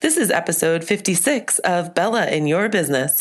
[0.00, 3.20] This is episode 56 of Bella in Your Business.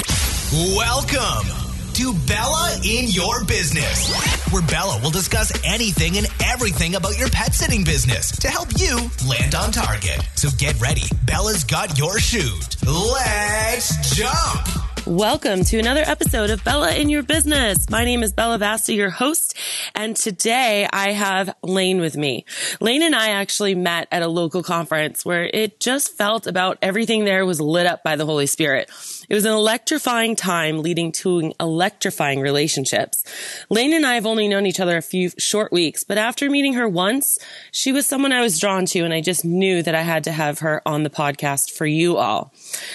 [0.75, 1.47] Welcome
[1.93, 4.13] to Bella in Your Business,
[4.51, 9.09] where Bella will discuss anything and everything about your pet sitting business to help you
[9.27, 10.21] land on target.
[10.35, 11.09] So get ready.
[11.25, 12.77] Bella's got your shoot.
[12.85, 14.86] Let's jump.
[15.07, 17.89] Welcome to another episode of Bella in Your Business.
[17.89, 19.55] My name is Bella Vasta, your host,
[19.95, 22.43] and today I have Lain with me.
[22.81, 27.23] Lain and I actually met at a local conference where it just felt about everything
[27.23, 28.91] there was lit up by the Holy Spirit.
[29.29, 33.25] It was an electrifying time leading to electrifying relationships.
[33.69, 36.73] Lain and I have only known each other a few short weeks, but after meeting
[36.73, 37.37] her once,
[37.71, 40.31] she was someone I was drawn to and I just knew that I had to
[40.31, 42.53] have her on the podcast for you all.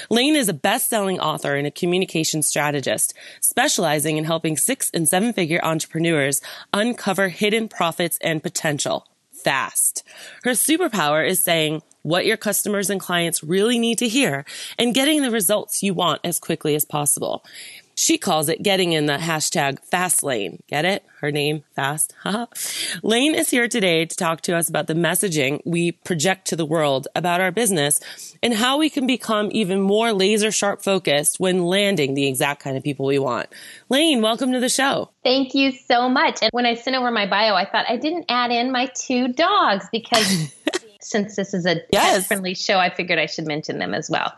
[0.09, 5.35] Lain is a best-selling author and a communication strategist, specializing in helping six and seven
[5.35, 6.41] figure entrepreneurs
[6.73, 9.07] uncover hidden profits and potential
[9.43, 10.03] fast.
[10.45, 14.45] Her superpower is saying, what your customers and clients really need to hear
[14.79, 17.45] and getting the results you want as quickly as possible.
[17.95, 20.63] She calls it getting in the hashtag fast lane.
[20.67, 21.05] Get it?
[21.21, 22.15] Her name, fast.
[23.03, 26.65] Lain is here today to talk to us about the messaging we project to the
[26.65, 28.01] world about our business
[28.43, 32.77] and how we can become even more laser sharp focused when landing the exact kind
[32.77, 33.49] of people we want.
[33.89, 35.11] Lain, welcome to the show.
[35.23, 36.39] Thank you so much.
[36.43, 39.29] And when I sent over my bio, I thought I didn't add in my two
[39.29, 40.53] dogs because
[41.01, 42.27] since this is a yes.
[42.27, 44.33] friendly show, I figured I should mention them as well.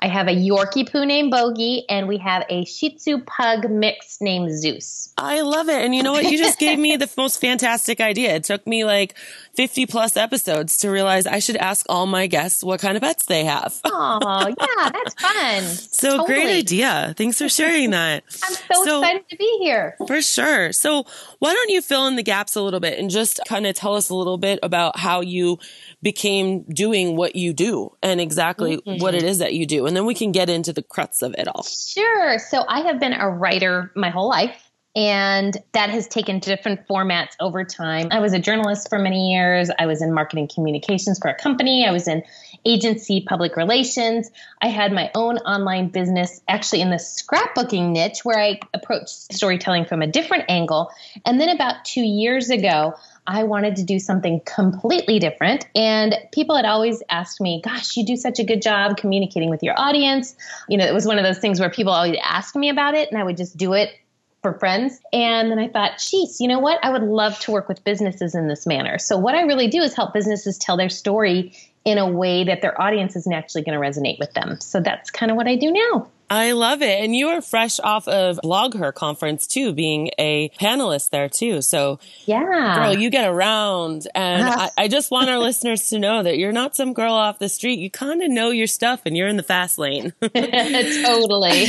[0.00, 4.18] I have a Yorkie poo named Bogey, and we have a Shih Tzu pug mix
[4.20, 5.12] named Zeus.
[5.18, 5.82] I love it.
[5.82, 6.24] And you know what?
[6.24, 8.34] You just gave me the most fantastic idea.
[8.34, 9.16] It took me like
[9.54, 13.24] 50 plus episodes to realize I should ask all my guests what kind of pets
[13.24, 13.80] they have.
[13.84, 15.62] Oh, yeah, that's fun.
[15.90, 16.26] so totally.
[16.26, 17.14] great idea.
[17.16, 18.24] Thanks for sharing that.
[18.44, 19.96] I'm so, so, excited to be here.
[20.06, 20.72] For sure.
[20.72, 21.06] So
[21.38, 23.94] why don't you fill in the gaps a little bit and just kind of tell
[23.94, 25.58] us a little bit about how you
[26.02, 29.00] became doing what you do and exactly mm-hmm.
[29.00, 29.85] what it is that you do.
[29.86, 31.62] And then we can get into the crux of it all.
[31.62, 32.38] Sure.
[32.38, 34.62] So I have been a writer my whole life.
[34.96, 38.08] And that has taken different formats over time.
[38.10, 39.70] I was a journalist for many years.
[39.78, 41.84] I was in marketing communications for a company.
[41.86, 42.22] I was in
[42.64, 44.30] agency public relations.
[44.62, 49.84] I had my own online business, actually in the scrapbooking niche, where I approached storytelling
[49.84, 50.90] from a different angle.
[51.26, 52.94] And then about two years ago,
[53.26, 55.66] I wanted to do something completely different.
[55.74, 59.62] And people had always asked me, Gosh, you do such a good job communicating with
[59.62, 60.36] your audience.
[60.68, 63.10] You know, it was one of those things where people always asked me about it,
[63.10, 63.90] and I would just do it
[64.42, 65.00] for friends.
[65.12, 66.78] And then I thought, geez, you know what?
[66.84, 68.98] I would love to work with businesses in this manner.
[68.98, 71.52] So, what I really do is help businesses tell their story
[71.84, 74.60] in a way that their audience is naturally going to resonate with them.
[74.60, 76.08] So, that's kind of what I do now.
[76.30, 77.02] I love it.
[77.02, 81.62] And you are fresh off of BlogHer conference too, being a panelist there too.
[81.62, 84.08] So yeah, girl, you get around.
[84.14, 87.38] And I, I, just want our listeners to know that you're not some girl off
[87.38, 87.78] the street.
[87.78, 90.12] You kind of know your stuff and you're in the fast lane.
[90.20, 91.66] totally.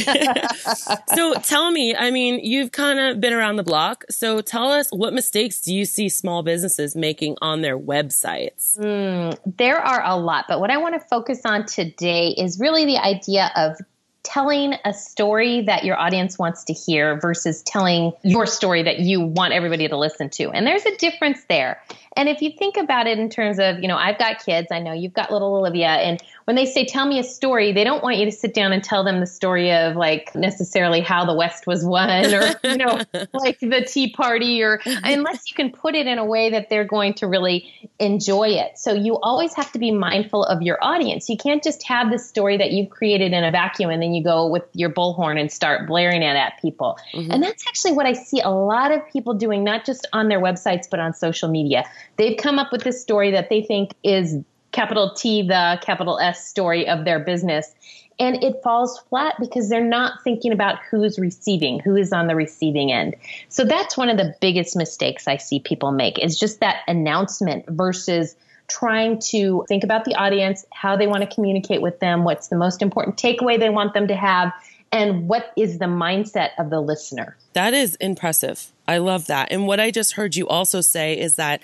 [1.16, 4.06] so tell me, I mean, you've kind of been around the block.
[4.10, 8.78] So tell us what mistakes do you see small businesses making on their websites?
[8.80, 12.86] Mm, there are a lot, but what I want to focus on today is really
[12.86, 13.78] the idea of
[14.28, 19.22] telling a story that your audience wants to hear versus telling your story that you
[19.22, 20.50] want everybody to listen to.
[20.50, 21.82] And there's a difference there.
[22.18, 24.80] And if you think about it in terms of, you know, I've got kids, I
[24.80, 28.02] know you've got little Olivia, and when they say tell me a story, they don't
[28.02, 31.34] want you to sit down and tell them the story of like necessarily how the
[31.34, 33.02] West was won or, you know,
[33.34, 36.86] like the Tea Party or unless you can put it in a way that they're
[36.86, 37.70] going to really
[38.00, 38.78] enjoy it.
[38.78, 41.28] So you always have to be mindful of your audience.
[41.28, 44.24] You can't just have the story that you've created in a vacuum and then you
[44.24, 46.98] go with your bullhorn and start blaring it at people.
[47.14, 47.30] Mm-hmm.
[47.30, 50.40] And that's actually what I see a lot of people doing, not just on their
[50.40, 51.84] websites, but on social media
[52.16, 54.38] they've come up with this story that they think is
[54.72, 57.74] capital T, the capital S story of their business.
[58.20, 62.36] And it falls flat because they're not thinking about who's receiving, who is on the
[62.36, 63.16] receiving end.
[63.50, 67.66] So that's one of the biggest mistakes I see people make is just that announcement
[67.68, 68.36] versus
[68.68, 72.58] trying to think about the audience, how they want to communicate with them, what's the
[72.58, 74.52] most important takeaway they want them to have,
[74.92, 77.38] and what is the mindset of the listener.
[77.54, 78.72] That is impressive.
[78.88, 79.52] I love that.
[79.52, 81.62] And what I just heard you also say is that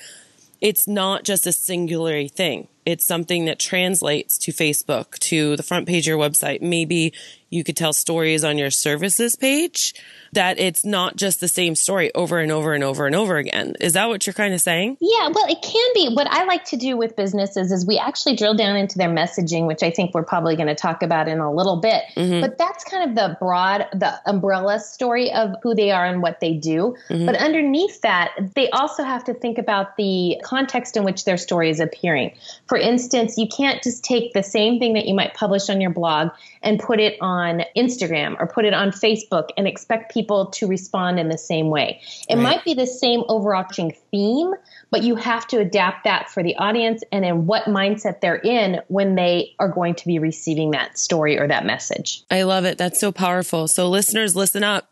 [0.62, 2.68] it's not just a singular thing.
[2.86, 6.62] It's something that translates to Facebook, to the front page of your website.
[6.62, 7.14] Maybe
[7.54, 9.94] you could tell stories on your services page
[10.32, 13.76] that it's not just the same story over and over and over and over again.
[13.80, 14.98] Is that what you're kind of saying?
[15.00, 16.16] Yeah, well, it can be.
[16.16, 19.68] What I like to do with businesses is we actually drill down into their messaging,
[19.68, 22.04] which I think we're probably going to talk about in a little bit.
[22.16, 22.42] Mm-hmm.
[22.42, 26.40] But that's kind of the broad, the umbrella story of who they are and what
[26.40, 26.96] they do.
[27.10, 27.28] Mm-hmm.
[27.28, 31.70] But underneath that, they also have to think about the context in which their story
[31.70, 32.36] is appearing.
[32.74, 35.92] For instance, you can't just take the same thing that you might publish on your
[35.92, 36.30] blog
[36.64, 41.20] and put it on Instagram or put it on Facebook and expect people to respond
[41.20, 42.02] in the same way.
[42.28, 42.42] It right.
[42.42, 44.56] might be the same overarching theme,
[44.90, 48.82] but you have to adapt that for the audience and in what mindset they're in
[48.88, 52.24] when they are going to be receiving that story or that message.
[52.32, 52.80] I love it.
[52.80, 53.68] That's so powerful.
[53.68, 54.90] So listeners, listen up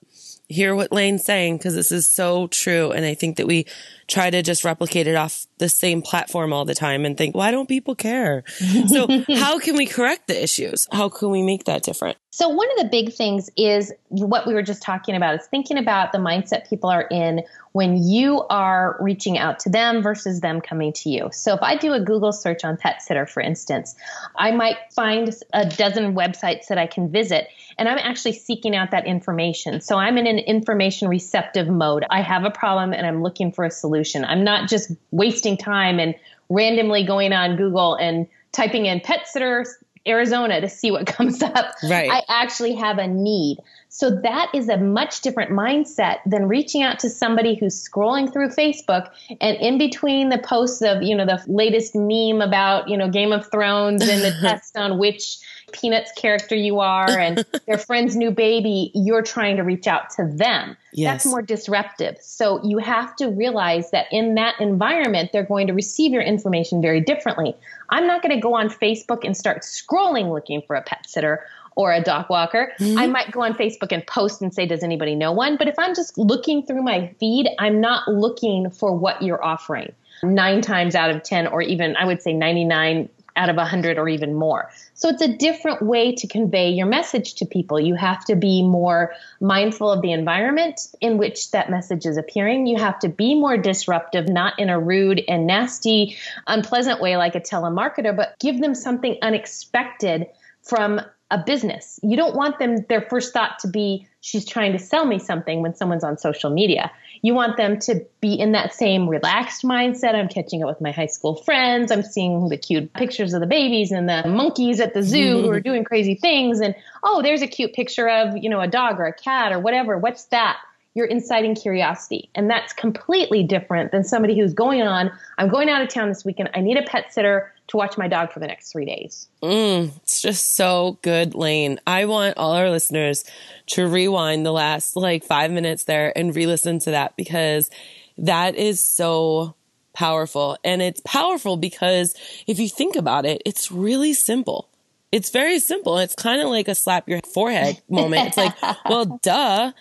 [0.52, 2.92] hear what Lain's saying because this is so true.
[2.92, 3.66] And I think that we
[4.12, 7.50] try to just replicate it off the same platform all the time and think, why
[7.50, 8.44] don't people care?
[8.88, 10.88] so how can we correct the issues?
[10.92, 12.18] How can we make that different?
[12.34, 15.78] So one of the big things is what we were just talking about is thinking
[15.78, 17.44] about the mindset people are in
[17.74, 21.30] when you are reaching out to them versus them coming to you.
[21.34, 23.96] So if I do a Google search on pet sitter, for instance,
[24.38, 27.48] I might find a dozen websites that I can visit
[27.78, 29.82] and I'm actually seeking out that information.
[29.82, 32.06] So I'm in an information receptive mode.
[32.10, 34.01] I have a problem and I'm looking for a solution.
[34.26, 36.16] I'm not just wasting time and
[36.50, 39.66] randomly going on Google and typing in pet sitter
[40.08, 41.74] Arizona to see what comes up.
[41.84, 42.10] Right.
[42.10, 43.60] I actually have a need.
[43.90, 48.50] So that is a much different mindset than reaching out to somebody who's scrolling through
[48.50, 49.10] Facebook
[49.42, 53.34] and in between the posts of, you know, the latest meme about, you know, Game
[53.34, 55.38] of Thrones and the test on which
[55.72, 60.26] Peanuts character you are and their friend's new baby, you're trying to reach out to
[60.26, 60.76] them.
[60.94, 61.12] Yes.
[61.12, 62.18] That's more disruptive.
[62.22, 66.82] So you have to realize that in that environment, they're going to receive your information
[66.82, 67.56] very differently.
[67.90, 71.46] I'm not going to go on Facebook and start scrolling looking for a pet sitter
[71.76, 72.74] or a dog walker.
[72.80, 72.98] Mm-hmm.
[72.98, 75.58] I might go on Facebook and post and say, Does anybody know one?
[75.58, 79.94] But if I'm just looking through my feed, I'm not looking for what you're offering.
[80.24, 84.10] Nine times out of 10, or even I would say 99 out of 100 or
[84.10, 84.70] even more.
[84.94, 87.80] So it's a different way to convey your message to people.
[87.80, 92.68] You have to be more mindful of the environment in which that message is appearing.
[92.68, 96.18] You have to be more disruptive, not in a rude and nasty,
[96.48, 100.28] unpleasant way like a telemarketer, but give them something unexpected
[100.62, 101.02] from
[101.32, 102.00] a business.
[102.04, 105.62] You don't want them, their first thought to be, she's trying to sell me something
[105.62, 106.92] when someone's on social media.
[107.24, 110.16] You want them to be in that same relaxed mindset.
[110.16, 111.92] I'm catching up with my high school friends.
[111.92, 115.50] I'm seeing the cute pictures of the babies and the monkeys at the zoo who
[115.50, 115.64] are mm-hmm.
[115.64, 116.62] doing crazy things.
[116.62, 119.60] And oh, there's a cute picture of, you know, a dog or a cat or
[119.60, 119.98] whatever.
[119.98, 120.58] What's that?
[120.94, 122.30] You're inciting curiosity.
[122.36, 126.26] And that's completely different than somebody who's going on, I'm going out of town this
[126.26, 126.50] weekend.
[126.54, 129.30] I need a pet sitter to watch my dog for the next three days.
[129.42, 131.80] Mm, it's just so good, Lain.
[131.88, 133.24] I want all our listeners
[133.68, 137.70] to rewind the last like five minutes there and re listen to that because
[138.18, 139.56] that is so
[139.94, 140.58] powerful.
[140.64, 142.14] And it's powerful because
[142.48, 144.68] if you think about it, it's really simple.
[145.12, 145.98] It's very simple.
[145.98, 148.28] It's kind of like a slap your forehead moment.
[148.28, 148.56] It's like,
[148.86, 149.72] well, duh.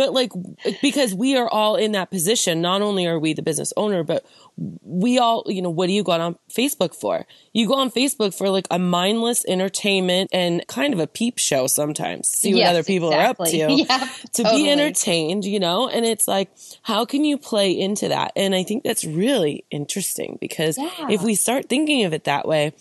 [0.00, 0.32] But like,
[0.80, 4.24] because we are all in that position, not only are we the business owner, but
[4.56, 7.26] we all, you know, what do you go on Facebook for?
[7.52, 11.66] You go on Facebook for like a mindless entertainment and kind of a peep show
[11.66, 12.28] sometimes.
[12.28, 13.62] See what yes, other people exactly.
[13.62, 13.82] are up to.
[13.82, 14.62] yeah, to totally.
[14.62, 15.86] be entertained, you know?
[15.86, 16.50] And it's like,
[16.80, 18.32] how can you play into that?
[18.36, 21.10] And I think that's really interesting because yeah.
[21.10, 22.72] if we start thinking of it that way,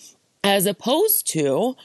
[0.42, 1.76] as opposed to,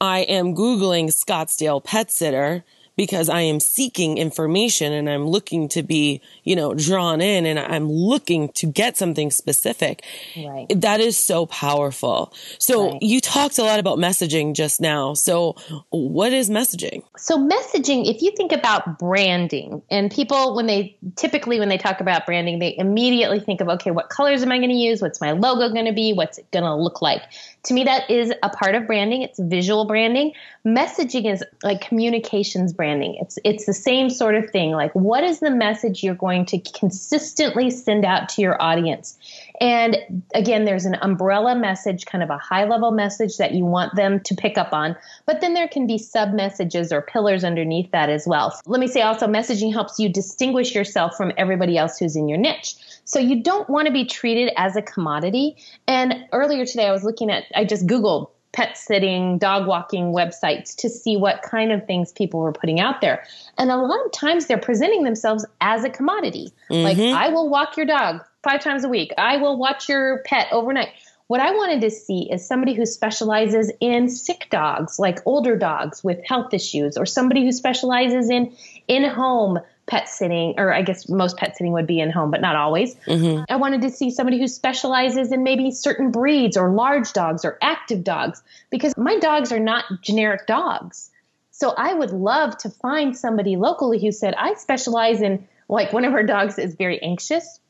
[0.00, 2.64] I am Googling Scottsdale pet sitter
[2.96, 7.58] because I am seeking information and I'm looking to be, you know, drawn in and
[7.58, 10.04] I'm looking to get something specific.
[10.36, 10.66] Right.
[10.74, 12.32] That is so powerful.
[12.58, 13.02] So right.
[13.02, 15.14] you talked a lot about messaging just now.
[15.14, 15.56] So
[15.90, 17.02] what is messaging?
[17.16, 22.00] So messaging, if you think about branding and people, when they typically, when they talk
[22.00, 25.00] about branding, they immediately think of, okay, what colors am I going to use?
[25.00, 26.12] What's my logo going to be?
[26.12, 27.22] What's it going to look like?
[27.64, 29.22] To me, that is a part of branding.
[29.22, 30.32] It's visual branding.
[30.66, 33.16] Messaging is like communications branding.
[33.20, 34.72] It's it's the same sort of thing.
[34.72, 39.16] Like, what is the message you're going to consistently send out to your audience?
[39.60, 39.96] And
[40.34, 44.20] again, there's an umbrella message, kind of a high level message that you want them
[44.20, 44.96] to pick up on.
[45.26, 48.58] But then there can be sub messages or pillars underneath that as well.
[48.66, 52.38] Let me say also, messaging helps you distinguish yourself from everybody else who's in your
[52.38, 52.74] niche.
[53.04, 55.56] So you don't want to be treated as a commodity.
[55.86, 60.76] And earlier today, I was looking at, I just Googled pet sitting, dog walking websites
[60.76, 63.24] to see what kind of things people were putting out there.
[63.58, 66.52] And a lot of times they're presenting themselves as a commodity.
[66.70, 66.84] Mm-hmm.
[66.84, 70.48] Like, I will walk your dog five times a week, I will watch your pet
[70.52, 70.88] overnight.
[71.28, 76.04] What I wanted to see is somebody who specializes in sick dogs, like older dogs
[76.04, 78.54] with health issues, or somebody who specializes in
[78.86, 82.40] in home pet sitting, or I guess most pet sitting would be in home, but
[82.40, 82.94] not always.
[83.06, 83.44] Mm-hmm.
[83.48, 87.58] I wanted to see somebody who specializes in maybe certain breeds or large dogs or
[87.62, 91.10] active dogs because my dogs are not generic dogs.
[91.50, 96.04] So I would love to find somebody locally who said, I specialize in, like, one
[96.04, 97.60] of our dogs is very anxious.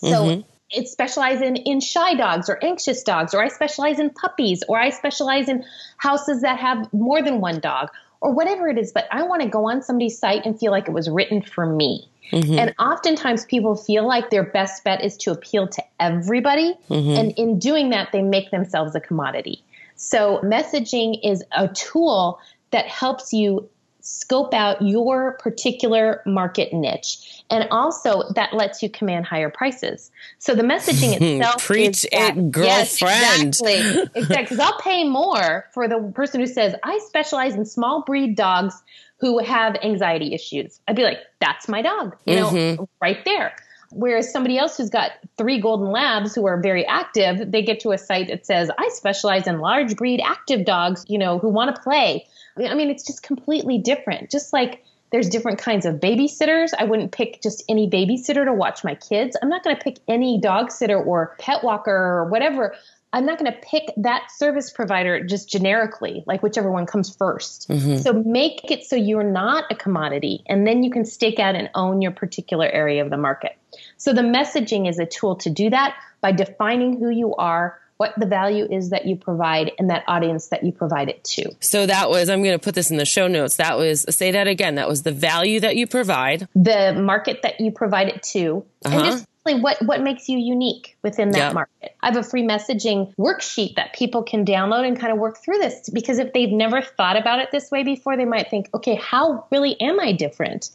[0.00, 0.84] So mm-hmm.
[0.84, 4.90] specialize in, in shy dogs or anxious dogs, or I specialize in puppies, or I
[4.90, 5.64] specialize in
[5.96, 7.88] houses that have more than one dog,
[8.20, 8.92] or whatever it is.
[8.92, 11.66] But I want to go on somebody's site and feel like it was written for
[11.66, 12.08] me.
[12.32, 12.58] Mm-hmm.
[12.58, 16.74] And oftentimes people feel like their best bet is to appeal to everybody.
[16.90, 17.18] Mm-hmm.
[17.18, 19.62] And in doing that, they make themselves a commodity.
[19.96, 22.38] So messaging is a tool
[22.70, 23.68] that helps you
[24.08, 27.42] scope out your particular market niche.
[27.50, 30.10] And also that lets you command higher prices.
[30.38, 32.64] So the messaging itself Preach is that, girlfriend.
[32.66, 33.74] Yes, exactly.
[34.14, 34.36] exactly.
[34.36, 38.82] Because I'll pay more for the person who says, I specialize in small breed dogs
[39.20, 40.80] who have anxiety issues.
[40.88, 42.84] I'd be like, that's my dog, you know, mm-hmm.
[43.02, 43.54] right there.
[43.90, 47.92] Whereas somebody else who's got three golden labs who are very active, they get to
[47.92, 51.74] a site that says, I specialize in large breed active dogs, you know, who want
[51.74, 52.26] to play.
[52.66, 54.30] I mean, it's just completely different.
[54.30, 56.70] Just like there's different kinds of babysitters.
[56.78, 59.36] I wouldn't pick just any babysitter to watch my kids.
[59.40, 62.74] I'm not going to pick any dog sitter or pet walker or whatever.
[63.10, 67.66] I'm not going to pick that service provider just generically, like whichever one comes 1st
[67.68, 67.96] mm-hmm.
[68.02, 71.70] So make it so you're not a commodity, and then you can stake out and
[71.74, 73.56] own your particular area of the market.
[73.96, 78.14] So the messaging is a tool to do that by defining who you are, what
[78.16, 81.50] the value is that you provide and that audience that you provide it to.
[81.60, 83.56] So that was, I'm going to put this in the show notes.
[83.56, 84.76] That was, say that again.
[84.76, 88.96] That was the value that you provide, the market that you provide it to, uh-huh.
[88.96, 89.26] and just
[89.56, 91.54] what what makes you unique within that yep.
[91.54, 91.96] market.
[92.02, 95.58] I have a free messaging worksheet that people can download and kind of work through
[95.58, 98.94] this because if they've never thought about it this way before, they might think, okay,
[98.96, 100.70] how really am I different?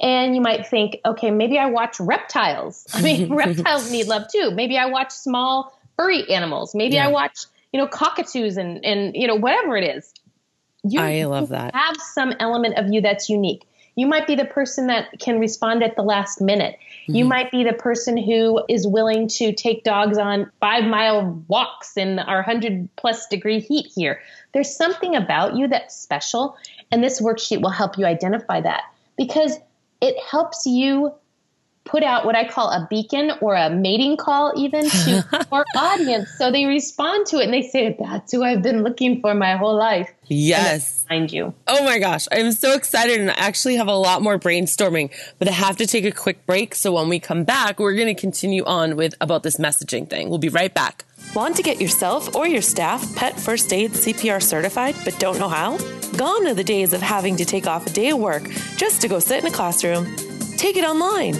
[0.00, 2.86] And you might think, okay, maybe I watch reptiles.
[2.92, 4.50] I mean, reptiles need love too.
[4.50, 6.74] Maybe I watch small furry animals.
[6.74, 7.08] Maybe yeah.
[7.08, 10.14] I watch, you know, cockatoos and and you know whatever it is.
[10.84, 11.74] You, I love that.
[11.74, 13.66] Have some element of you that's unique.
[13.96, 16.76] You might be the person that can respond at the last minute.
[16.76, 17.16] Mm-hmm.
[17.16, 21.96] You might be the person who is willing to take dogs on five mile walks
[21.96, 24.20] in our 100 plus degree heat here.
[24.54, 26.56] There's something about you that's special,
[26.92, 28.82] and this worksheet will help you identify that
[29.16, 29.58] because
[30.00, 31.12] it helps you
[31.88, 36.30] put out what I call a beacon or a mating call even to our audience.
[36.38, 39.56] So they respond to it and they say, That's who I've been looking for my
[39.56, 40.10] whole life.
[40.26, 41.04] Yes.
[41.08, 41.54] Find you.
[41.66, 42.28] Oh my gosh.
[42.30, 45.86] I'm so excited and I actually have a lot more brainstorming, but I have to
[45.86, 46.74] take a quick break.
[46.74, 50.28] So when we come back, we're going to continue on with about this messaging thing.
[50.28, 51.04] We'll be right back.
[51.34, 55.48] Want to get yourself or your staff pet first aid CPR certified, but don't know
[55.48, 55.78] how?
[56.16, 58.44] Gone are the days of having to take off a day of work
[58.76, 60.06] just to go sit in a classroom.
[60.58, 61.34] Take it online.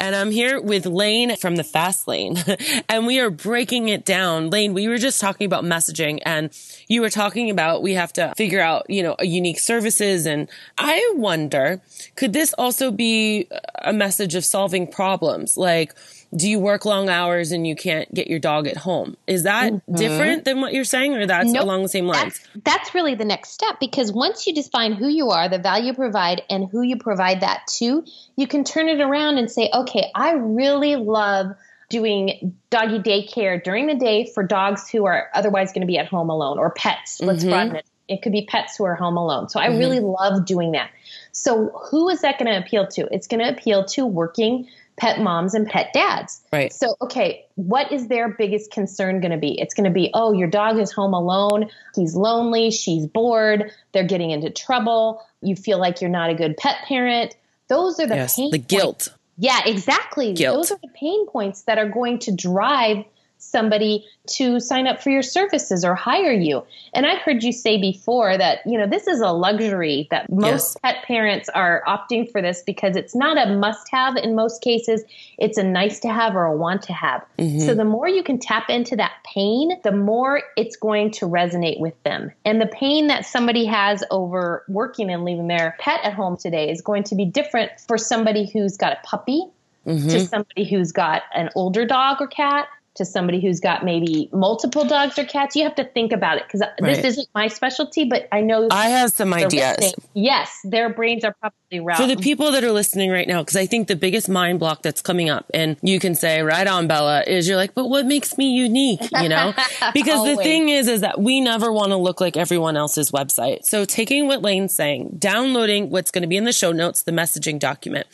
[0.00, 2.42] And I'm here with Lain from the Fast Lane,
[2.88, 4.48] and we are breaking it down.
[4.48, 6.50] Lain, we were just talking about messaging, and
[6.88, 10.24] you were talking about we have to figure out, you know, unique services.
[10.24, 11.82] And I wonder,
[12.16, 15.58] could this also be a message of solving problems?
[15.58, 15.94] Like,
[16.34, 19.16] do you work long hours and you can't get your dog at home?
[19.26, 19.94] Is that mm-hmm.
[19.94, 21.64] different than what you're saying, or that's nope.
[21.64, 22.38] along the same lines?
[22.38, 25.86] That's, that's really the next step because once you define who you are, the value
[25.86, 28.04] you provide, and who you provide that to,
[28.36, 31.56] you can turn it around and say, okay, I really love
[31.88, 36.06] doing doggy daycare during the day for dogs who are otherwise going to be at
[36.06, 37.20] home alone or pets.
[37.20, 37.50] Let's mm-hmm.
[37.50, 37.86] broaden it.
[38.08, 39.48] It could be pets who are home alone.
[39.48, 39.78] So I mm-hmm.
[39.78, 40.90] really love doing that.
[41.32, 43.12] So who is that going to appeal to?
[43.12, 44.68] It's going to appeal to working
[45.00, 46.42] pet moms and pet dads.
[46.52, 46.72] Right.
[46.72, 49.58] So, okay, what is their biggest concern going to be?
[49.58, 51.70] It's going to be, oh, your dog is home alone.
[51.94, 52.70] He's lonely.
[52.70, 53.72] She's bored.
[53.92, 55.22] They're getting into trouble.
[55.40, 57.34] You feel like you're not a good pet parent.
[57.68, 59.08] Those are the yes, pain the guilt.
[59.38, 60.34] Yeah, exactly.
[60.34, 60.56] Guilt.
[60.56, 63.04] Those are the pain points that are going to drive
[63.40, 66.62] somebody to sign up for your services or hire you.
[66.94, 70.42] And I've heard you say before that, you know, this is a luxury that most
[70.42, 70.76] yes.
[70.82, 75.02] pet parents are opting for this because it's not a must have in most cases.
[75.38, 77.24] It's a nice to have or a want to have.
[77.38, 77.60] Mm-hmm.
[77.60, 81.80] So the more you can tap into that pain, the more it's going to resonate
[81.80, 82.30] with them.
[82.44, 86.70] And the pain that somebody has over working and leaving their pet at home today
[86.70, 89.44] is going to be different for somebody who's got a puppy.
[89.86, 90.08] Mm-hmm.
[90.10, 94.84] To somebody who's got an older dog or cat, to somebody who's got maybe multiple
[94.84, 95.54] dogs or cats.
[95.54, 96.96] You have to think about it because Right.
[96.96, 99.76] this isn't my specialty, but I know I have some ideas.
[99.78, 99.94] listening.
[100.14, 103.66] Yes, their brains are probably For the people that are listening right now, because I
[103.66, 107.22] think the biggest mind block that's coming up, and you can say, right on, Bella,
[107.24, 109.54] is you're like, but what makes me unique, you know?
[109.94, 113.64] Because the thing is, is that we never want to look like everyone else's website.
[113.64, 117.12] So taking what Lain's saying, downloading what's going to be in the show notes, the
[117.12, 118.06] messaging document.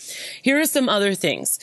[0.42, 1.58] Here are some other things.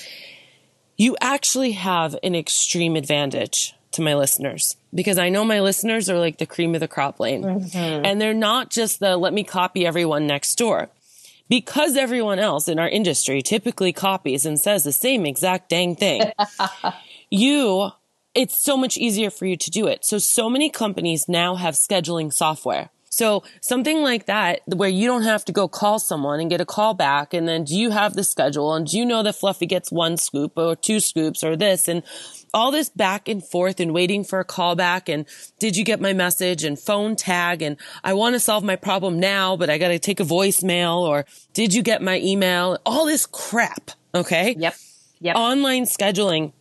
[0.97, 6.17] You actually have an extreme advantage to my listeners because I know my listeners are
[6.17, 8.05] like the cream of the crop Lain mm-hmm.
[8.05, 10.89] and they're not just the let me copy everyone next door
[11.49, 16.31] because everyone else in our industry typically copies and says the same exact dang thing,
[17.29, 17.91] you,
[18.33, 20.05] it's so much easier for you to do it.
[20.05, 22.89] So, so many companies now have scheduling software.
[23.13, 26.65] So something like that, where you don't have to go call someone and get a
[26.65, 27.31] call back.
[27.31, 28.73] And then do you have the schedule?
[28.73, 32.01] And do you know that Fluffy gets one scoop or two scoops or this and
[32.55, 35.09] all this back and forth and waiting for a call back.
[35.09, 35.27] And
[35.59, 37.61] did you get my message and phone tag?
[37.61, 40.97] And I want to solve my problem now, but I got to take a voicemail
[40.97, 42.79] or did you get my email?
[42.83, 43.91] All this crap.
[44.15, 44.55] Okay.
[44.57, 44.75] Yep.
[45.21, 45.35] Yep.
[45.35, 46.51] Online scheduling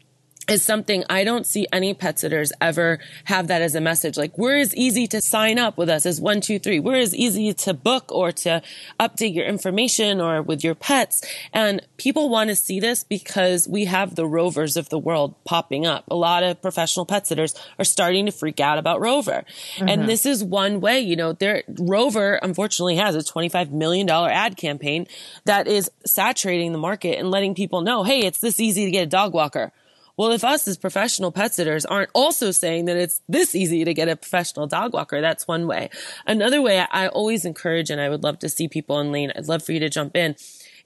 [0.48, 4.16] is something I don't see any pet sitters ever have that as a message.
[4.16, 6.80] Like we're as easy to sign up with us as one, two, three.
[6.80, 8.62] We're as easy to book or to
[8.98, 11.22] update your information or with your pets.
[11.52, 15.86] And people want to see this because we have the rovers of the world popping
[15.86, 16.04] up.
[16.10, 19.44] A lot of professional pet sitters are starting to freak out about Rover.
[19.78, 20.06] And mm-hmm.
[20.06, 25.06] this is one way, you know, there, Rover unfortunately has a $25 million ad campaign
[25.44, 29.02] that is saturating the market and letting people know, Hey, it's this easy to get
[29.04, 29.72] a dog walker.
[30.16, 33.94] Well, if us as professional pet sitters aren't also saying that it's this easy to
[33.94, 35.90] get a professional dog walker, that's one way.
[36.26, 39.48] Another way I always encourage, and I would love to see people in Lain, I'd
[39.48, 40.36] love for you to jump in,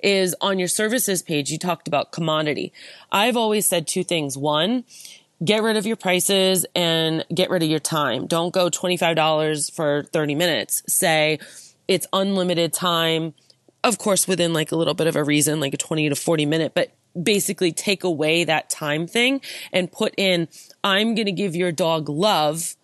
[0.01, 2.73] is on your services page, you talked about commodity.
[3.11, 4.37] I've always said two things.
[4.39, 4.85] One,
[5.45, 8.27] get rid of your prices and get rid of your time.
[8.27, 10.83] Don't go $25 for 30 minutes.
[10.87, 11.39] Say
[11.89, 13.35] it's unlimited time.
[13.83, 16.47] Of course, within like a little bit of a reason, like a 20 to 40
[16.47, 16.93] minute, but
[17.23, 19.41] basically take away that time thing
[19.73, 20.49] and put in,
[20.85, 22.77] I'm going to give your dog love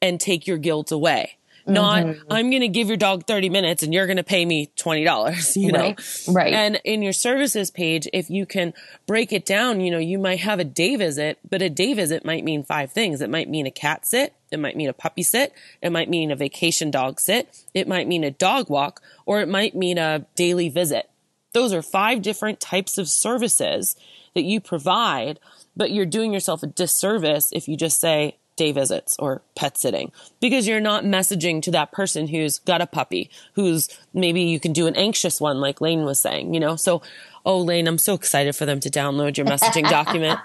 [0.00, 1.36] and take your guilt away.
[1.66, 2.30] Not, mm-hmm.
[2.32, 5.56] I'm going to give your dog 30 minutes and you're going to pay me $20,
[5.62, 5.94] you know?
[6.28, 6.52] Right, right.
[6.52, 8.74] And in your services page, if you can
[9.06, 12.24] break it down, you know, you might have a day visit, but a day visit
[12.24, 13.20] might mean five things.
[13.20, 14.34] It might mean a cat sit.
[14.50, 15.52] It might mean a puppy sit.
[15.80, 17.48] It might mean a vacation dog sit.
[17.72, 21.08] It might mean a dog walk, or it might mean a daily visit.
[21.54, 23.96] Those are five different types of services
[24.34, 25.40] that you provide,
[25.74, 30.12] but you're doing yourself a disservice if you just say day visits or pet sitting
[30.40, 34.72] because you're not messaging to that person who's got a puppy, who's maybe you can
[34.72, 36.76] do an anxious one, like Lain was saying, you know?
[36.76, 37.02] So,
[37.44, 40.40] oh, Lain, I'm so excited for them to download your messaging document.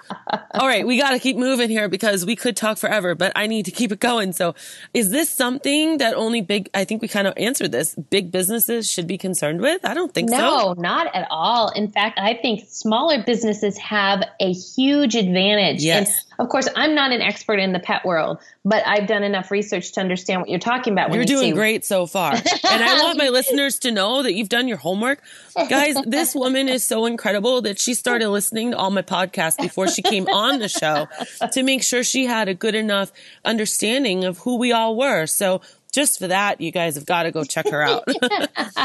[0.52, 3.46] All right, we got to keep moving here because we could talk forever, but I
[3.46, 4.32] need to keep it going.
[4.32, 4.54] So,
[4.92, 8.90] is this something that only big, I think we kind of answered this, big businesses
[8.90, 9.84] should be concerned with?
[9.84, 10.36] I don't think so.
[10.36, 11.70] No, not at all.
[11.70, 15.82] In fact, I think smaller businesses have a huge advantage.
[15.82, 16.08] Yes.
[16.08, 19.50] And of course, I'm not an expert in the pet world, but I've done enough
[19.50, 21.08] research to understand what you're talking about.
[21.08, 22.34] When You're you doing say- great so far.
[22.72, 25.22] And I want my listeners to know that you've done your homework.
[25.68, 29.88] Guys, this woman is so incredible that she started listening to all my podcasts before
[29.88, 31.08] she came on the show
[31.50, 33.10] to make sure she had a good enough
[33.44, 35.26] understanding of who we all were.
[35.26, 38.04] So just for that, you guys have got to go check her out.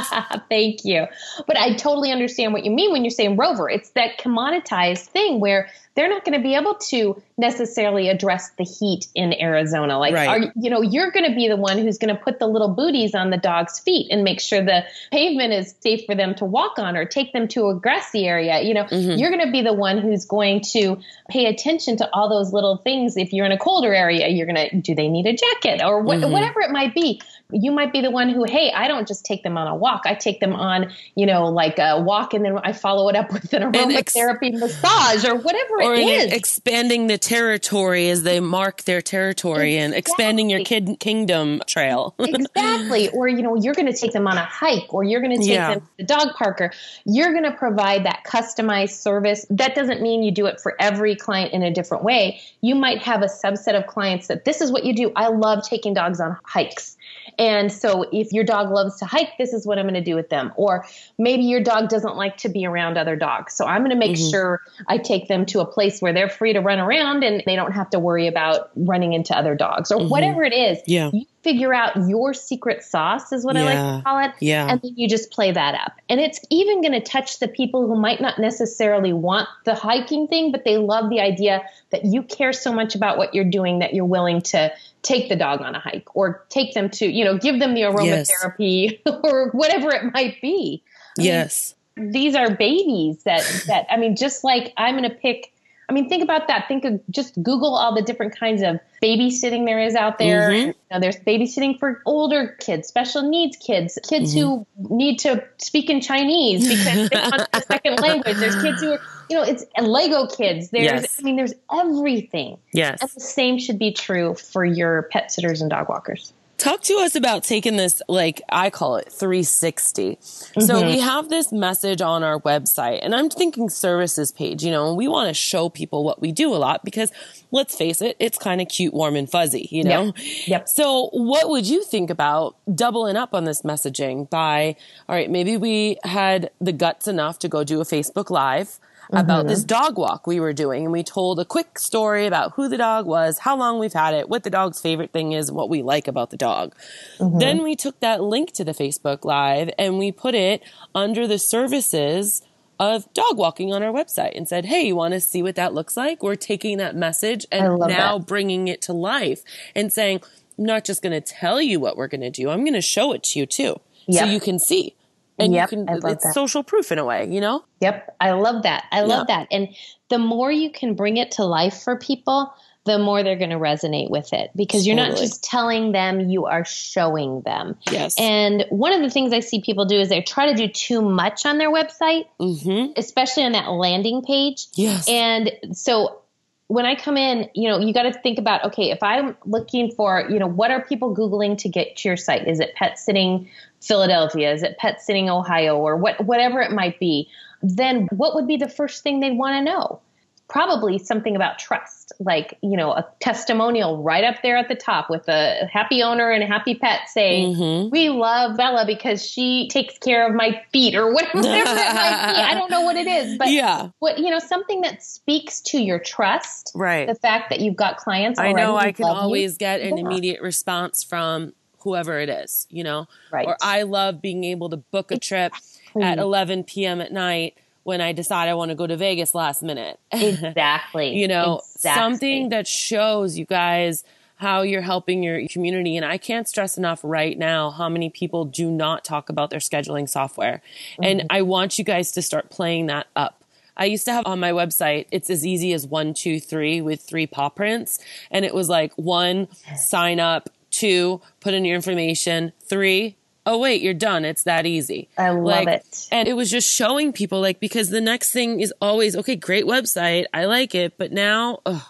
[0.50, 1.06] Thank you.
[1.46, 3.70] But I totally understand what you mean when you're saying rover.
[3.70, 8.64] It's that commoditized thing where they're not going to be able to necessarily address the
[8.64, 9.98] heat in Arizona.
[10.00, 10.28] Like, Right.
[10.28, 12.70] are, you know, you're going to be the one who's going to put the little
[12.70, 16.46] booties on the dog's feet and make sure the pavement is safe for them to
[16.46, 18.62] walk on or take them to a grassy area.
[18.62, 19.18] You know, Mm-hmm.
[19.20, 20.98] you're going to be the one who's going to
[21.30, 23.18] pay attention to all those little things.
[23.18, 26.04] If you're in a colder area, you're going to, do they need a jacket or
[26.04, 26.32] wh- Mm-hmm.
[26.32, 27.22] whatever it might be?
[27.52, 30.02] You might be the one who, hey, I don't just take them on a walk.
[30.06, 33.32] I take them on, you know, like a walk and then I follow it up
[33.34, 36.34] with an ex- aromatherapy massage or whatever or it is.
[36.34, 42.16] expanding the territory as they mark their territory and expanding your kid kingdom trail.
[42.20, 43.10] exactly.
[43.10, 45.46] Or, you know, you're going to take them on a hike or you're going to
[45.46, 45.76] take Yeah.
[45.76, 46.72] them to the dog parker.
[47.06, 49.46] You're going to provide that customized service.
[49.50, 52.42] That doesn't mean you do it for every client in a different way.
[52.62, 55.12] You might have a subset of clients that this is what you do.
[55.16, 56.95] I love taking dogs on hikes.
[57.38, 60.16] And so if your dog loves to hike, this is what I'm going to do
[60.16, 60.54] with them.
[60.56, 60.86] Or
[61.18, 63.54] maybe your dog doesn't like to be around other dogs.
[63.54, 64.30] So I'm going to make mm-hmm.
[64.30, 67.56] sure I take them to a place where they're free to run around and they
[67.56, 70.10] don't have to worry about running into other dogs or mm-hmm.
[70.10, 70.80] whatever it is.
[70.88, 71.12] Yeah.
[71.14, 74.32] You figure out your secret sauce, is what I like to call it.
[74.40, 74.68] Yeah.
[74.68, 75.94] And then you just play that up.
[76.10, 80.28] And it's even going to touch the people who might not necessarily want the hiking
[80.28, 83.78] thing, but they love the idea that you care so much about what you're doing
[83.78, 87.24] that you're willing to take the dog on a hike or take them to, you
[87.24, 88.32] know, give them the Yes.
[88.32, 90.82] aromatherapy or whatever it might be.
[91.18, 91.76] I mean, yes.
[91.96, 95.52] these are babies that that I mean, just like I'm going to pick.
[95.88, 96.68] I mean, think about that.
[96.68, 100.50] Think of just Google all the different kinds of babysitting there is out there.
[100.50, 100.54] Mhm.
[100.56, 105.44] And, you know, there's babysitting for older kids, special needs kids, kids who need to
[105.58, 108.38] speak in Chinese because they want a second language.
[108.38, 110.70] There's kids who are, you know, it's Lego kids.
[110.72, 111.16] There's, Yes.
[111.20, 112.58] I mean, there's everything.
[112.74, 113.02] Yes.
[113.02, 116.34] And the same should be true for your pet sitters and dog walkers.
[116.58, 120.18] Talk to us about taking this, like I call it 360.
[120.22, 120.88] So Mm-hmm.
[120.88, 124.98] we have this message on our website, and I'm thinking services page, you know, and
[124.98, 127.12] we want to show people what we do a lot because
[127.52, 130.14] let's face it, it's kind of cute, warm, and fuzzy, you know?
[130.48, 130.70] Yep.
[130.70, 134.76] So what would you think about doubling up on this messaging by,
[135.10, 138.80] all right, maybe we had the guts enough to go do a Facebook Live
[139.12, 139.84] about this mm-hmm.
[139.84, 143.06] dog walk we were doing and we told a quick story about who the dog
[143.06, 146.08] was, how long we've had it, what the dog's favorite thing is, what we like
[146.08, 146.76] about the dog.
[147.20, 147.40] Mm-hmm.
[147.40, 150.64] Then we took that link to the Facebook Live and we put it
[150.94, 152.42] under the services
[152.80, 155.74] of dog walking on our website and said, Hey, you want to see what that
[155.74, 156.22] looks like?
[156.22, 158.28] We're taking that message and now that.
[158.28, 160.22] bringing it to life and saying,
[160.58, 162.50] I'm not just going to tell you what we're going to do.
[162.50, 163.80] I'm going to show it to you too.
[164.12, 164.95] So you can see.
[165.38, 166.34] And Yep, you can, it's that.
[166.34, 167.66] social proof in a way, you know?
[167.82, 168.16] Yep.
[168.22, 168.86] I love that.
[168.92, 169.48] I love that.
[169.52, 169.70] And
[170.10, 172.54] the more you can bring it to life for people,
[172.86, 176.46] the more they're going to resonate with it because you're not just telling them, you
[176.46, 177.76] are showing them.
[177.92, 178.16] Yes.
[178.20, 181.02] And one of the things I see people do is they try to do too
[181.02, 182.94] much on their website, mm-hmm.
[182.96, 184.68] especially on that landing page.
[184.76, 185.10] Yes.
[185.10, 186.22] And so
[186.68, 189.92] when I come in, you know, you got to think about okay, if I'm looking
[189.92, 192.48] for, you know, what are people Googling to get to your site?
[192.48, 193.48] Is it pet sitting
[193.82, 194.52] Philadelphia?
[194.52, 197.30] Is it pet sitting Ohio or what, whatever it might be?
[197.62, 200.00] Then what would be the first thing they'd want to know?
[200.48, 205.10] Probably something about trust, like, you know, a testimonial right up there at the top
[205.10, 207.90] with a happy owner and a happy pet saying, Mhm.
[207.92, 212.42] we love Bella because she takes care of my feet or whatever, it might be.
[212.42, 213.90] I don't know what it is, but yeah.
[214.00, 217.08] what you know something that speaks to your trust Right.
[217.08, 219.22] the fact that you've got clients I know I can love you.
[219.24, 220.04] always get an Yeah.
[220.06, 223.08] immediate response from whoever it is, you know?
[223.32, 223.48] Right.
[223.48, 225.54] Or I love being able to book a trip
[226.00, 227.02] at 11 p.m.
[227.02, 230.00] at night when I decide I want to go to Vegas last minute.
[230.12, 232.02] exactly you know, Exactly.
[232.02, 234.04] something that shows you guys
[234.38, 235.96] how you're helping your community.
[235.96, 239.60] And I can't stress enough right now how many people do not talk about their
[239.60, 240.62] scheduling software.
[241.02, 241.28] And mm-hmm.
[241.30, 243.44] I want you guys to start playing that up.
[243.78, 247.02] I used to have on my website, it's as easy as one, two, three with
[247.02, 248.00] three paw prints.
[248.32, 253.82] And it was like one, sign up, two, put in your information, three, oh wait,
[253.82, 254.26] you're done.
[254.26, 255.08] It's that easy.
[255.18, 256.08] I love Like, it.
[256.12, 259.66] And it was just showing people like because the next thing is always okay, great
[259.66, 261.82] website, I like it, but now ugh,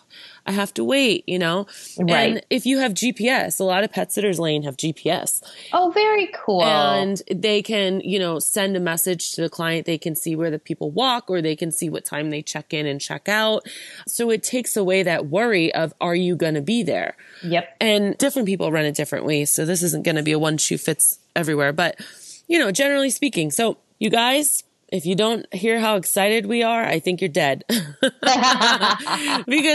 [0.47, 1.65] I have to wait, you know.
[1.97, 2.45] And Right.
[2.51, 5.41] if you have GPS, a lot of pet sitters Lain have GPS,
[5.73, 9.85] oh very cool and they can you know send a message to the client.
[9.85, 12.73] They can see where the people walk, or they can see what time they check
[12.73, 13.65] in and check out.
[14.07, 17.15] So it takes away that worry of are you going to be there.
[17.43, 19.49] yep And different people run it different ways.
[19.49, 21.99] So this isn't going to be a one shoe fits everywhere, but
[22.47, 23.51] you know, generally speaking.
[23.51, 27.63] So you guys, if you don't hear how excited we are, I think you're dead.
[27.69, 27.91] because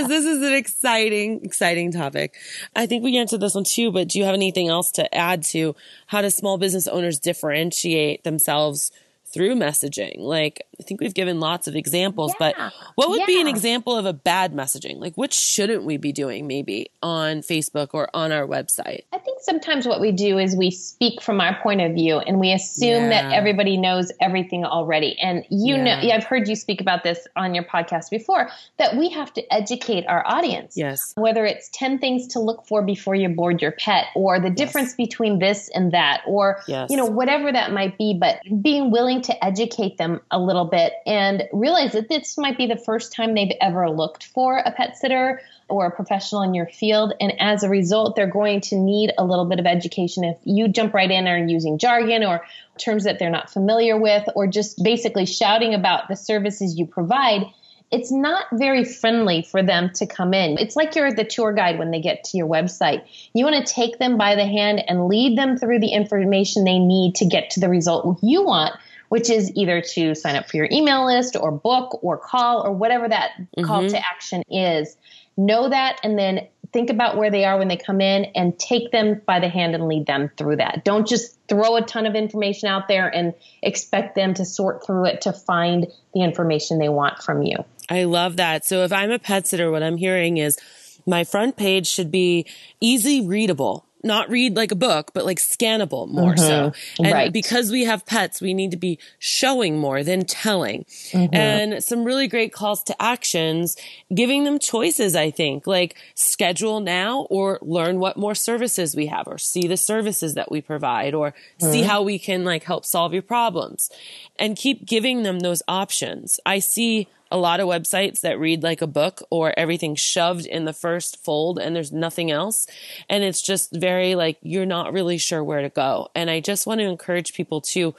[0.09, 2.37] this is an exciting, exciting topic.
[2.77, 5.43] I think we answered this one too, but do you have anything else to add
[5.45, 5.75] to
[6.07, 8.93] how do small business owners differentiate themselves
[9.33, 10.19] through messaging?
[10.19, 12.57] Like, I think we've given lots of examples, but
[12.95, 14.99] what would be an example of a bad messaging?
[14.99, 19.03] Like, what shouldn't we be doing maybe on Facebook or on our website?
[19.13, 22.39] I think sometimes what we do is we speak from our point of view and
[22.41, 25.19] we assume that everybody knows everything already.
[25.21, 26.03] And you know, Yeah.
[26.03, 28.49] yeah, I've heard you speak about this on your podcast before
[28.79, 30.77] that we have to educate our audience.
[30.77, 31.13] Yes.
[31.17, 34.95] Whether it's 10 things to look for before you board your pet or the difference
[34.95, 36.91] between this and that or Yes.
[36.91, 40.93] you know whatever that might be but being willing to educate them a little bit
[41.07, 44.97] and realize that this might be the first time they've ever looked for a pet
[44.97, 49.13] sitter or a professional in your field and as a result they're going to need
[49.19, 52.45] a little bit of education if you jump right in and are using jargon or
[52.79, 57.45] terms that they're not familiar with or just basically shouting about the services you provide
[57.91, 60.59] it's not very friendly for them to come in.
[60.59, 63.03] It's like you're the tour guide when they get to your website.
[63.35, 66.79] You want to take them by the hand and lead them through the information they
[66.79, 68.75] need to get to the result you want,
[69.09, 72.73] which is either to sign up for your email list or book or call or
[72.73, 73.33] whatever that
[73.65, 73.97] call to mm-hmm.
[73.97, 74.97] action is.
[75.37, 78.93] Know that and then think about where they are when they come in and take
[78.93, 80.85] them by the hand and lead them through that.
[80.85, 85.07] Don't just throw a ton of information out there and expect them to sort through
[85.07, 87.57] it to find the information they want from you.
[87.89, 88.65] I love that.
[88.65, 90.59] So if I'm a pet sitter, what I'm hearing is
[91.07, 92.47] my front page should be
[92.81, 96.39] easy readable not read like a book, but like scannable more mm-hmm.
[96.39, 96.73] so.
[97.03, 97.33] And right.
[97.33, 100.85] because we have pets, we need to be showing more than telling.
[101.13, 101.35] Mm-hmm.
[101.35, 103.77] And some really great calls to actions,
[104.15, 109.27] giving them choices, I think, like schedule now or learn what more services we have
[109.27, 111.73] or see the services that we provide or mm-hmm.
[111.73, 113.91] see how we can like help solve your problems
[114.39, 116.41] and keep giving them those options.
[116.47, 120.65] I see a lot of websites that read like a book or everything shoved in
[120.65, 122.67] the first fold and there's nothing else.
[123.09, 126.09] And it's just very like, you're not really sure where to go.
[126.15, 127.95] And I just want to encourage people to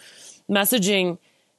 [0.49, 1.17] messaging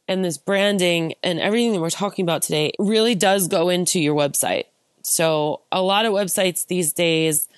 [0.09, 4.15] and this branding and everything that we're talking about today really does go into your
[4.15, 4.65] website.
[5.03, 7.49] So a lot of websites these days,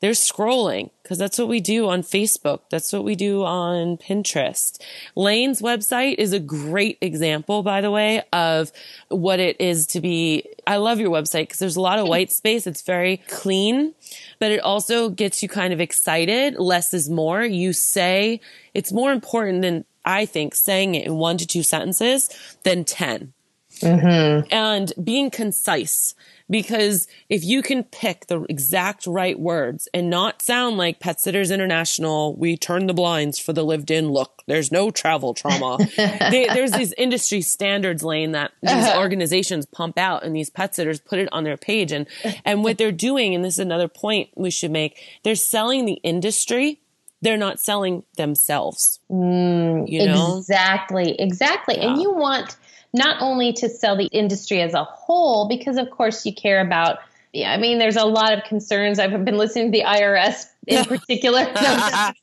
[0.00, 2.60] they're scrolling because that's what we do on Facebook.
[2.70, 4.80] That's what we do on Pinterest.
[5.14, 8.72] Lain's website is a great example, by the way, of
[9.10, 10.48] what it is to be.
[10.66, 12.66] I love your website because there's a lot of white space.
[12.66, 13.94] It's very clean,
[14.38, 16.56] but it also gets you kind of excited.
[16.58, 17.44] Less is more.
[17.44, 18.40] You say
[18.72, 22.30] it's more important than I think saying it in one to two sentences
[22.62, 23.34] than 10.
[23.80, 24.48] Mm-hmm.
[24.50, 26.14] And being concise
[26.50, 31.50] because if you can pick the exact right words and not sound like Pet Sitters
[31.50, 34.42] International, we turn the blinds for the lived in look.
[34.46, 35.78] There's no travel trauma.
[35.96, 38.98] they, there's these industry standards Lain that these uh-huh.
[39.00, 41.92] organizations pump out and these pet sitters put it on their page.
[41.92, 42.06] And,
[42.44, 46.00] and what they're doing, and this is another point we should make, they're selling the
[46.02, 46.80] industry
[47.22, 49.00] they're not selling themselves.
[49.10, 50.36] Mm, you know?
[50.36, 51.76] Exactly, exactly.
[51.78, 51.88] Yeah.
[51.88, 52.56] And you want
[52.94, 56.98] not only to sell the industry as a whole, because of course you care about.
[57.32, 59.00] Yeah, I mean, there's a lot of concerns.
[59.00, 61.40] I've been listening to the IRS in particular.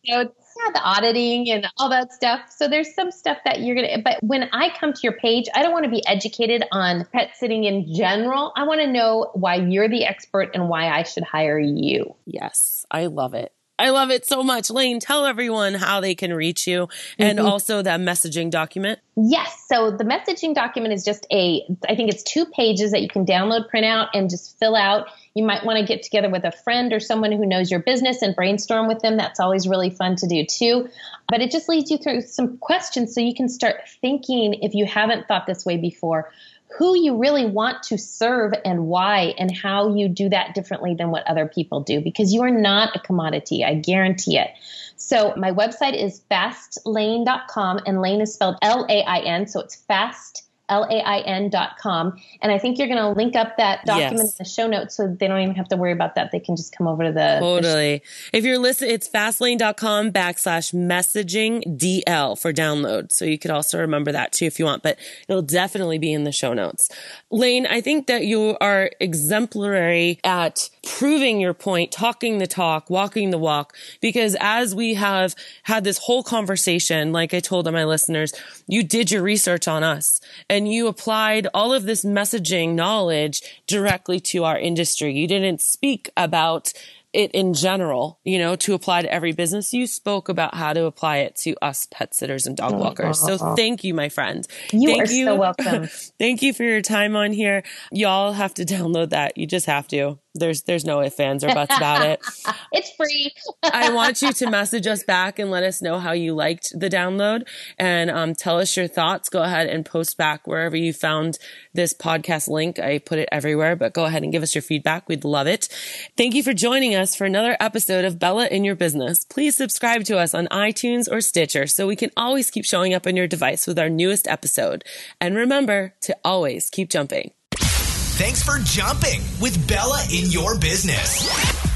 [0.04, 0.30] yeah,
[0.74, 2.42] the auditing and all that stuff.
[2.50, 4.02] So there's some stuff that you're gonna.
[4.02, 7.32] But when I come to your page, I don't want to be educated on pet
[7.36, 8.54] sitting in general.
[8.56, 12.16] I want to know why you're the expert and why I should hire you.
[12.26, 13.52] Yes, I love it.
[13.82, 14.70] I love it so much.
[14.70, 17.48] Lain, tell everyone how they can reach you and mm-hmm.
[17.48, 19.00] also that messaging document.
[19.16, 19.66] Yes.
[19.68, 23.26] So the messaging document is just a, I think it's two pages that you can
[23.26, 25.08] download, print out, and just fill out.
[25.34, 28.22] You might want to get together with a friend or someone who knows your business
[28.22, 29.18] and brainstorm with them.
[29.18, 30.90] That's always really fun to do too.
[31.30, 34.86] But it just leads you through some questions so you can start thinking if you
[34.86, 36.32] haven't thought this way before
[36.78, 41.12] who you really want to serve and why and how you do that differently than
[41.12, 43.64] what other people do because you are not a commodity.
[43.64, 44.50] I guarantee it.
[44.96, 49.48] So my website is fastlain.com and Lain is spelled L A I N.
[49.48, 52.18] So it's fast L-A-I-N dot com.
[52.42, 54.32] And I think you're going to link up that document yes.
[54.32, 56.32] in the show notes so they don't even have to worry about that.
[56.32, 57.38] They can just come over to the.
[57.40, 58.02] Totally.
[58.32, 63.12] The if you're listening, it's fastlain.com backslash messaging DL for download.
[63.12, 66.24] So you could also remember that too if you want, but it'll definitely be in
[66.24, 66.90] the show notes.
[67.30, 73.30] Lain, I think that you are exemplary at proving your point, talking the talk, walking
[73.30, 78.34] the walk, because as we have had this whole conversation, like I told my listeners,
[78.68, 84.20] you did your research on us and you applied all of this messaging knowledge directly
[84.20, 85.14] to our industry.
[85.14, 86.74] You didn't speak about
[87.14, 89.74] it in general, you know, to apply to every business.
[89.74, 93.20] You spoke about how to apply it to us pet sitters and dog walkers.
[93.20, 94.48] So thank you, my friend.
[94.72, 95.26] You thank are you.
[95.26, 95.88] so welcome.
[96.20, 97.64] thank you for your time on here.
[97.92, 99.38] Y'all have to download that.
[99.38, 100.20] You just have to.
[100.34, 102.22] There's there's no ifs, ands, or buts about it.
[102.72, 103.34] it's free.
[103.64, 106.90] I want you to message us back and let us know how you liked the
[106.90, 107.46] download
[107.78, 109.28] and um, tell us your thoughts.
[109.28, 111.38] Go ahead and post back wherever you found
[111.74, 112.80] this podcast link.
[112.80, 115.10] I put it everywhere, but go ahead and give us your feedback.
[115.10, 115.68] We'd love it.
[116.16, 119.26] Thank you for joining us for another episode of Bella in Your Business.
[119.26, 123.08] Please subscribe to us on iTunes or Stitcher so we can always keep showing up
[123.08, 124.86] on your device with our newest episode.
[125.20, 127.32] And remember to always keep jumping.
[127.56, 131.28] Thanks for jumping with Bella in your business.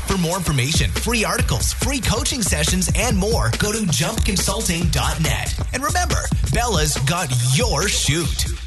[0.05, 5.59] For more information, free articles, free coaching sessions, and more, go to jumpconsulting.net.
[5.73, 6.21] And remember,
[6.53, 8.64] Bella's got your shoot.